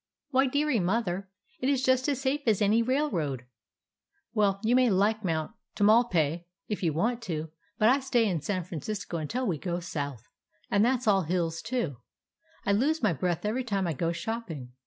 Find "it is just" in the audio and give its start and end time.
1.59-2.09